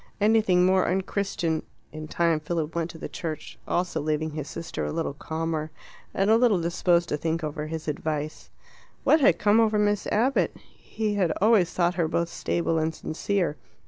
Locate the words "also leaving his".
3.67-4.47